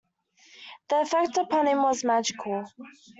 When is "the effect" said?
0.89-1.37